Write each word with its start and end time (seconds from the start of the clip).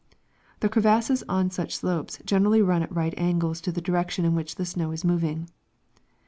The 0.61 0.67
crevasses 0.67 1.23
on 1.29 1.51
such 1.51 1.75
slopes 1.77 2.17
generally 2.25 2.63
run 2.63 2.81
at 2.81 2.91
right 2.91 3.13
angles 3.17 3.61
to 3.61 3.71
the 3.71 3.81
direction 3.81 4.25
in 4.25 4.33
which 4.33 4.55
the 4.55 4.65
snow 4.65 4.89
is 4.89 5.05
moving. 5.05 5.47